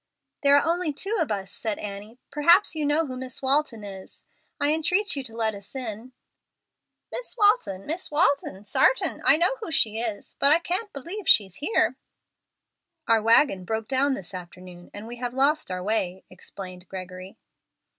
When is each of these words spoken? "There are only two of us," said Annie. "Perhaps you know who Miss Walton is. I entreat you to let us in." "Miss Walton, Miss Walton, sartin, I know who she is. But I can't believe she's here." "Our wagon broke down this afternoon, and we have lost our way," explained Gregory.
"There 0.41 0.57
are 0.57 0.65
only 0.65 0.91
two 0.91 1.15
of 1.21 1.31
us," 1.31 1.51
said 1.51 1.77
Annie. 1.77 2.17
"Perhaps 2.31 2.73
you 2.75 2.87
know 2.87 3.05
who 3.05 3.15
Miss 3.15 3.39
Walton 3.43 3.83
is. 3.83 4.23
I 4.59 4.73
entreat 4.73 5.15
you 5.15 5.23
to 5.25 5.35
let 5.35 5.53
us 5.53 5.75
in." 5.75 6.13
"Miss 7.11 7.37
Walton, 7.37 7.85
Miss 7.85 8.09
Walton, 8.09 8.65
sartin, 8.65 9.21
I 9.23 9.37
know 9.37 9.57
who 9.61 9.69
she 9.69 9.99
is. 9.99 10.37
But 10.39 10.53
I 10.53 10.57
can't 10.57 10.91
believe 10.91 11.29
she's 11.29 11.57
here." 11.57 11.97
"Our 13.07 13.21
wagon 13.21 13.63
broke 13.63 13.87
down 13.87 14.15
this 14.15 14.33
afternoon, 14.33 14.89
and 14.91 15.05
we 15.05 15.17
have 15.17 15.35
lost 15.35 15.69
our 15.69 15.83
way," 15.83 16.23
explained 16.31 16.89
Gregory. 16.89 17.37